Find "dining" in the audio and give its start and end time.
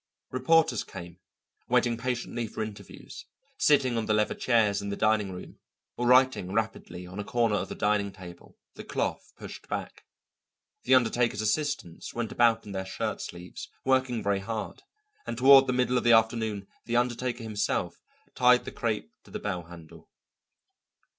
4.95-5.31, 7.75-8.11